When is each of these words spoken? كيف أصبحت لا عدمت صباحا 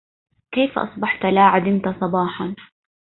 كيف 0.51 0.77
أصبحت 0.79 1.25
لا 1.25 1.41
عدمت 1.41 1.99
صباحا 2.01 2.55